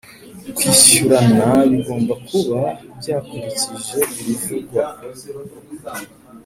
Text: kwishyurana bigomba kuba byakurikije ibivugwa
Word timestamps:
kwishyurana 0.55 1.47
bigomba 1.71 2.13
kuba 2.27 2.61
byakurikije 2.99 3.99
ibivugwa 4.19 4.81